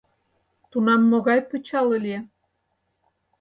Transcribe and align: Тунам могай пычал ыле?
Тунам 0.69 1.01
могай 1.11 1.39
пычал 1.49 1.87
ыле? 1.97 2.17